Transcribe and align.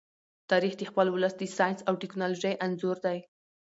تاریخ 0.49 0.73
د 0.77 0.81
خپل 0.89 1.07
ولس 1.11 1.33
د 1.37 1.43
ساینس 1.57 1.79
او 1.87 1.93
ټیکنالوژۍ 2.01 2.53
انځور 2.65 2.97
دی. 3.05 3.17